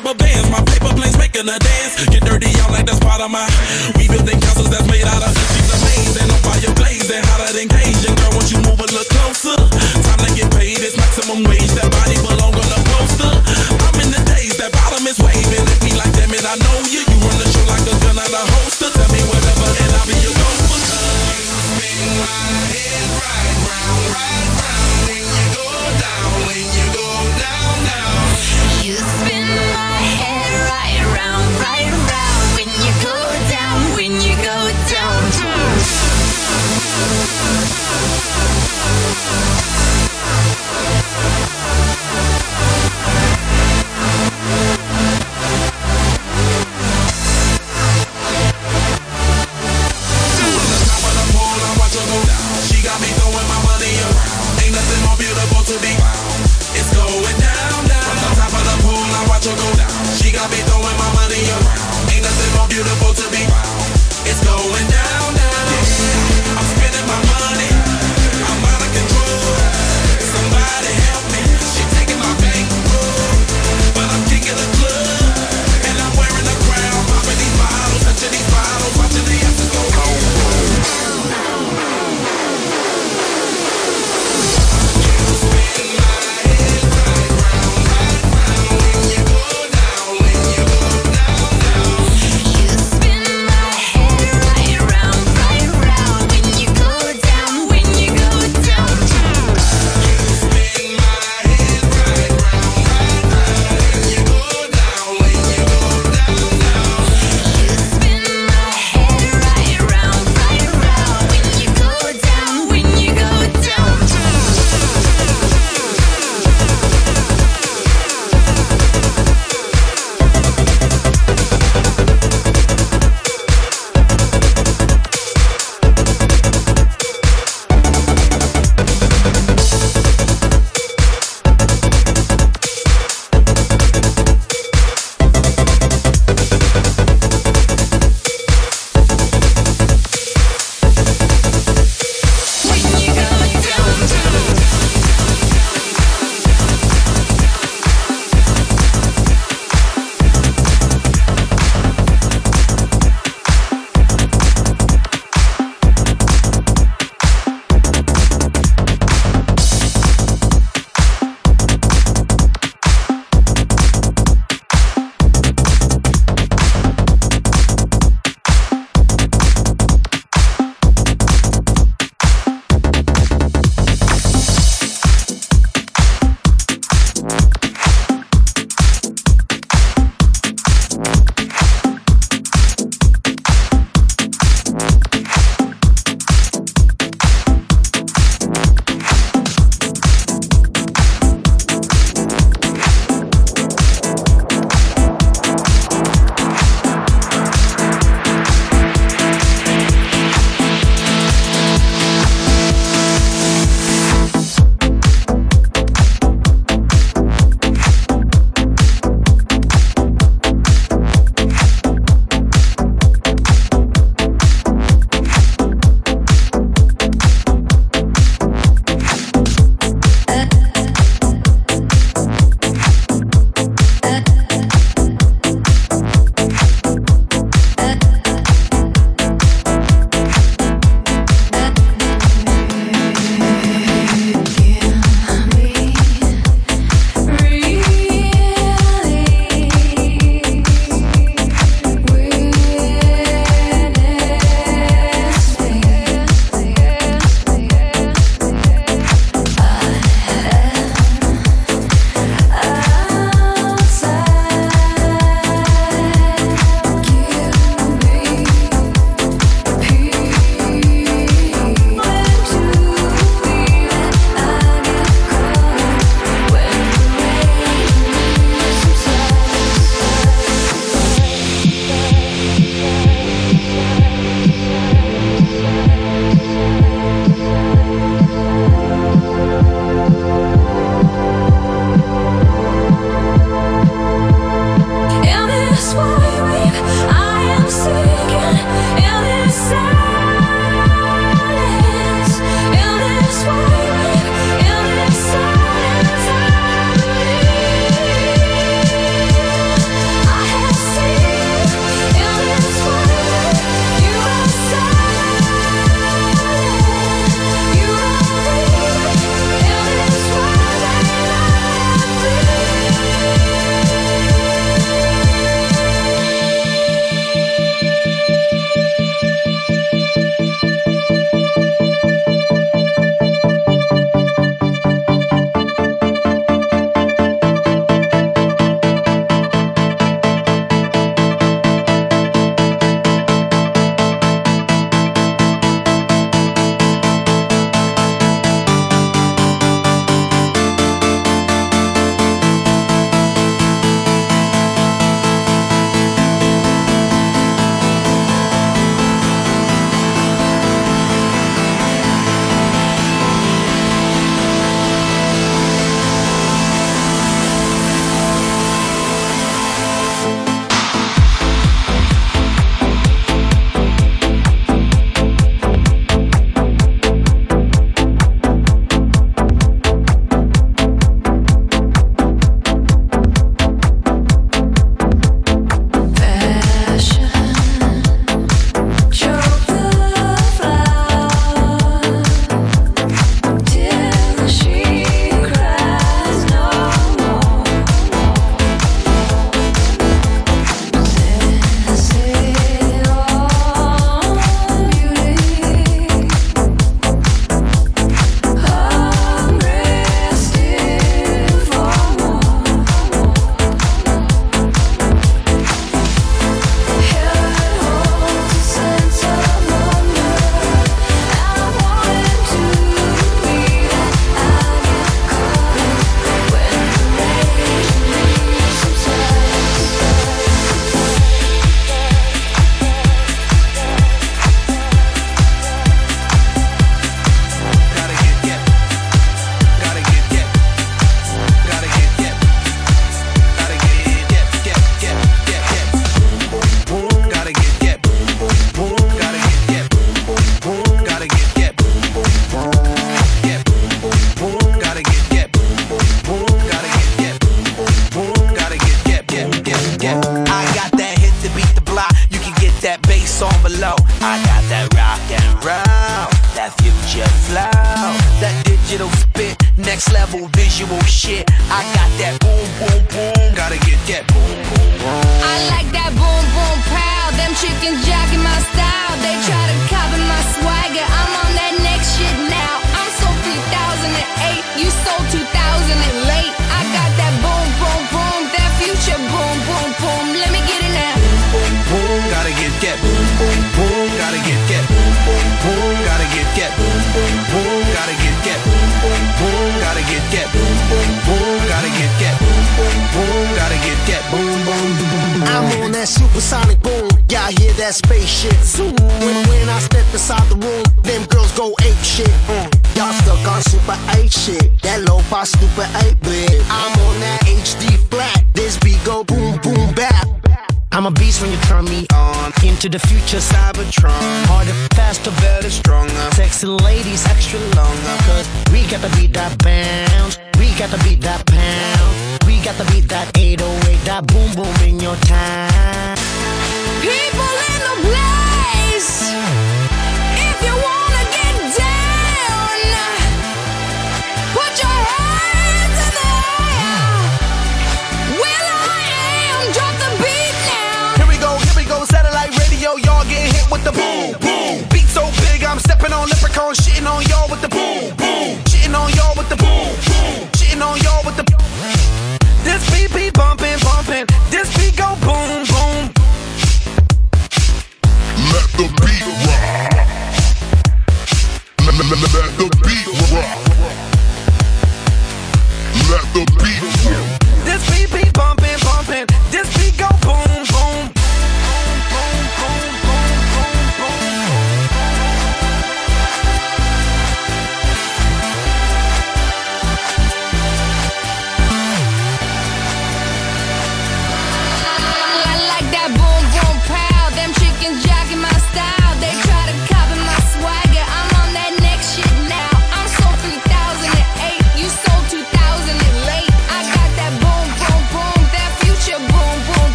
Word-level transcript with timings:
rubber 0.00 0.16
bands. 0.16 0.48
My 0.48 0.64
paper 0.64 0.92
planes 0.96 1.16
making 1.18 1.44
a 1.44 1.58
dance. 1.60 2.08
Get 2.08 2.24
dirty, 2.24 2.48
y'all 2.56 2.72
like 2.72 2.86
that's 2.86 3.00
part 3.00 3.20
of 3.20 3.30
my. 3.30 3.44
We 3.96 4.08
building 4.08 4.40
castles 4.40 4.70
that's 4.72 4.88
made 4.88 5.04
out 5.04 5.20
of. 5.20 5.32
She's 5.52 5.68
amazing, 5.68 6.28
on 6.32 6.40
fire 6.40 6.72
blazing, 6.74 7.22
hotter 7.28 7.52
than 7.52 7.68
Cajun. 7.68 8.16
Girl, 8.16 8.32
won't 8.32 8.48
you 8.48 8.58
move 8.64 8.80
a 8.80 8.88
little 8.88 9.04
closer? 9.12 9.56
Time 9.60 10.20
to 10.24 10.30
get 10.32 10.48
paid. 10.56 10.80
It's 10.80 10.96
maximum 10.96 11.44
wage. 11.44 11.72
That 11.76 11.92
body 11.92 12.16
belong 12.24 12.56
on 12.56 12.68
the 12.72 12.80
poster. 12.96 13.32
I'm 13.84 13.96
in 14.00 14.08
the 14.08 14.22
days 14.24 14.56
that 14.56 14.72
bottom 14.72 15.04
is 15.04 15.20
waving. 15.20 15.68
It 15.68 15.80
be 15.84 15.92
like, 15.92 16.12
damn 16.16 16.32
it, 16.32 16.44
I 16.48 16.56
know 16.56 16.76
you. 16.88 17.04
You 17.04 17.16
run 17.20 17.36
the 17.36 17.48
show 17.52 17.64
like 17.68 17.84
a 17.84 17.94
gun 18.00 18.16
out 18.16 18.32
of 18.32 18.44
holster. 18.56 18.88
Tell 18.88 19.10
me 19.12 19.20
whatever, 19.28 19.68
and 19.68 19.92
I'll 20.00 20.08
be 20.08 20.16
your 20.24 20.32
gopher. 20.32 20.80
Spin 20.80 22.08
my 22.16 22.40
head 22.72 23.04
right 23.20 23.56
round, 23.68 24.04
right. 24.16 24.29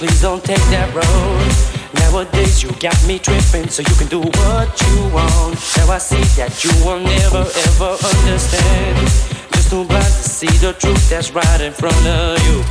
Please 0.00 0.22
don't 0.22 0.42
take 0.42 0.64
that 0.72 0.88
road. 0.96 1.44
Nowadays 2.00 2.62
you 2.62 2.72
got 2.80 2.96
me 3.06 3.18
tripping, 3.18 3.68
so 3.68 3.82
you 3.84 3.94
can 4.00 4.08
do 4.08 4.20
what 4.40 4.72
you 4.80 4.96
want. 5.12 5.60
Now 5.76 5.92
I 5.92 5.98
see 5.98 6.24
that 6.40 6.64
you 6.64 6.72
will 6.80 7.04
never 7.04 7.44
ever 7.44 8.00
understand. 8.08 8.96
Just 9.52 9.68
too 9.68 9.84
blind 9.84 10.08
to 10.08 10.24
see 10.24 10.48
the 10.56 10.72
truth 10.72 11.04
that's 11.10 11.32
right 11.32 11.60
in 11.60 11.74
front 11.74 12.00
of 12.08 12.40
you. 12.48 12.64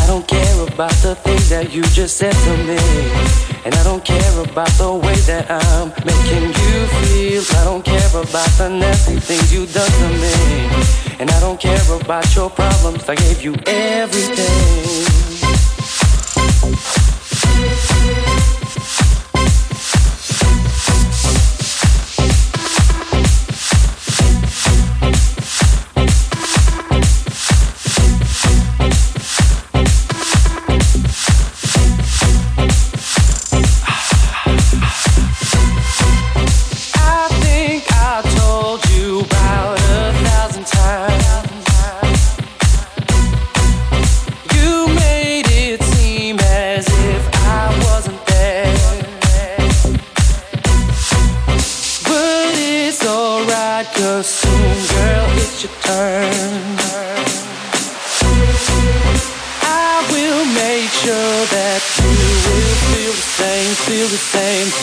I 0.00 0.06
don't 0.08 0.26
care 0.26 0.56
about 0.64 0.96
the 1.04 1.14
things 1.14 1.50
that 1.50 1.70
you 1.70 1.82
just 1.92 2.16
said 2.16 2.32
to 2.32 2.56
me. 2.64 2.80
And 3.68 3.74
I 3.76 3.84
don't 3.84 4.02
care 4.02 4.40
about 4.40 4.72
the 4.80 4.88
way 4.88 5.20
that 5.28 5.44
I'm 5.52 5.92
making 6.00 6.48
you 6.48 6.76
feel. 7.04 7.44
I 7.60 7.64
don't 7.68 7.84
care 7.84 8.08
about 8.08 8.48
the 8.56 8.70
nasty 8.72 9.20
things 9.20 9.52
you 9.52 9.66
done 9.68 9.92
to 10.00 10.08
me. 10.16 10.32
And 11.20 11.30
I 11.30 11.40
don't 11.40 11.60
care 11.60 11.84
about 11.92 12.24
your 12.34 12.48
problems. 12.48 13.06
I 13.06 13.16
gave 13.16 13.44
you 13.44 13.52
everything. 13.66 15.23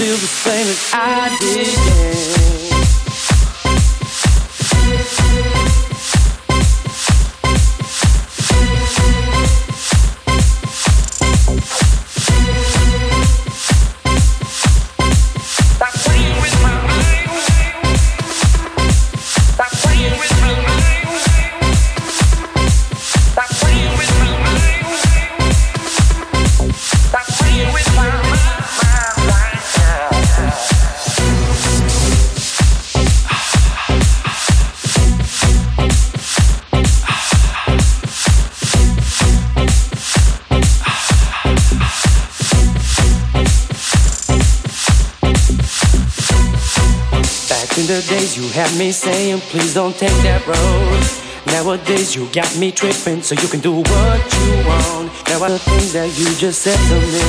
Feel 0.01 0.15
the 0.15 0.25
same 0.25 0.67
as 0.67 0.91
I 0.95 1.37
did. 1.37 2.47
Yeah. 2.47 2.50
You 48.37 48.47
had 48.49 48.71
me 48.77 48.91
saying, 48.91 49.39
please 49.51 49.73
don't 49.73 49.95
take 49.95 50.15
that 50.23 50.45
road. 50.47 51.01
Nowadays 51.51 52.15
you 52.15 52.29
got 52.31 52.47
me 52.57 52.71
tripping, 52.71 53.21
so 53.21 53.35
you 53.35 53.47
can 53.47 53.59
do 53.59 53.73
what 53.81 54.19
you 54.37 54.51
want. 54.63 55.11
Now 55.27 55.43
I 55.43 55.49
the 55.49 55.59
things 55.59 55.91
that 55.93 56.07
you 56.15 56.29
just 56.37 56.61
said 56.61 56.77
to 56.77 56.97
me, 57.01 57.27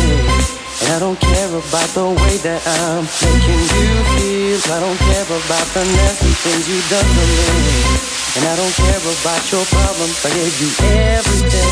and 0.84 0.88
I 0.94 0.98
don't 1.00 1.18
care 1.18 1.48
about 1.48 1.88
the 1.96 2.06
way 2.06 2.36
that 2.46 2.62
I'm 2.62 3.02
making 3.24 3.64
you 3.72 3.88
feel. 4.14 4.60
I 4.68 4.78
don't 4.78 5.00
care 5.00 5.26
about 5.26 5.66
the 5.74 5.82
nasty 5.96 6.34
things 6.44 6.64
you 6.70 6.78
done 6.92 7.08
to 7.08 7.24
me, 7.34 7.50
and 8.36 8.42
I 8.46 8.54
don't 8.54 8.76
care 8.76 9.02
about 9.02 9.42
your 9.50 9.64
problems. 9.66 10.16
I 10.22 10.30
gave 10.30 10.54
you 10.60 10.70
everything. 11.16 11.71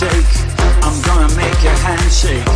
shake. 0.00 0.34
I'm 0.82 1.02
gonna 1.02 1.28
make 1.36 1.62
your 1.62 1.76
hands 1.84 2.18
shake. 2.18 2.48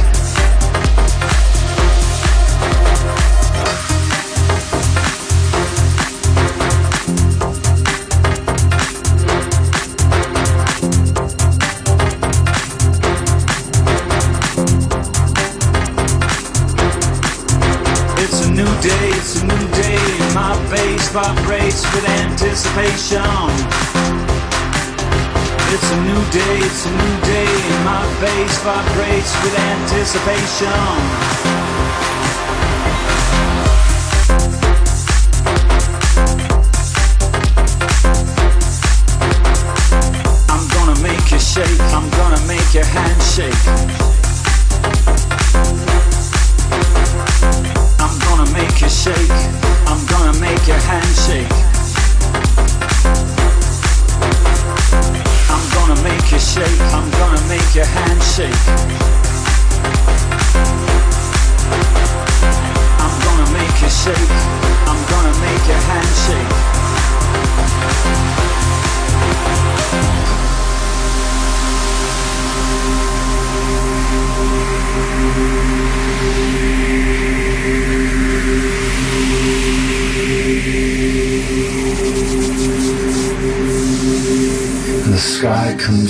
It's 18.23 18.47
a 18.47 18.51
new 18.51 18.65
day, 18.81 19.11
it's 19.19 19.43
a 19.43 19.45
new 19.45 19.69
day. 19.83 19.99
My 20.35 20.57
bass 20.71 21.11
vibrates 21.11 21.83
with 21.93 22.09
anticipation 22.09 23.54
day, 26.35 26.59
it's 26.67 26.87
a 26.87 26.91
new 26.91 27.21
day, 27.21 27.47
and 27.47 27.85
my 27.85 28.05
face 28.19 28.59
vibrates 28.59 29.33
with 29.45 29.57
anticipation. 29.57 31.64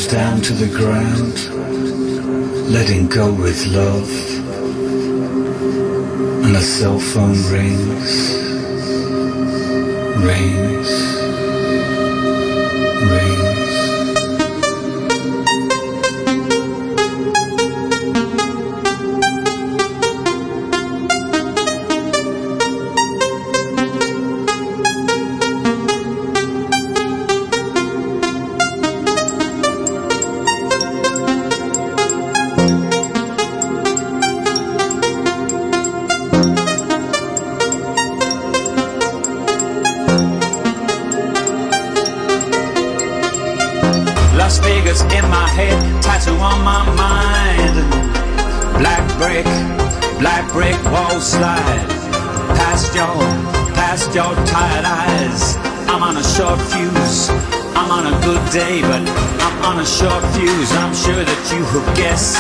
comes 0.04 0.12
down 0.12 0.40
to 0.40 0.52
the 0.52 0.68
ground, 0.76 1.34
letting 2.70 3.06
go 3.06 3.32
with 3.32 3.66
love. 3.66 4.10
And 6.44 6.56
a 6.56 6.60
cell 6.60 6.98
phone 6.98 7.40
rings, 7.50 8.34
rings. 10.22 11.13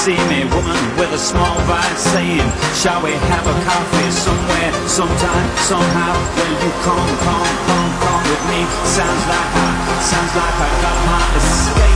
see 0.04 0.20
me, 0.28 0.44
woman 0.52 0.76
with 0.98 1.10
a 1.14 1.18
small 1.18 1.56
vice 1.64 2.02
saying, 2.12 2.44
Shall 2.76 3.02
we 3.02 3.12
have 3.12 3.46
a 3.46 3.56
coffee 3.64 4.10
somewhere, 4.10 4.72
sometime, 4.86 5.48
somehow? 5.56 6.12
Will 6.36 6.54
you 6.60 6.72
come, 6.84 7.10
come, 7.24 7.52
come, 7.64 7.90
come 8.04 8.22
with 8.28 8.44
me? 8.52 8.60
Sounds 8.84 9.24
like 9.32 9.50
I, 9.64 9.70
sounds 10.04 10.32
like 10.36 10.56
I 10.60 10.70
got 10.84 10.98
my 11.08 11.36
escape. 11.40 11.93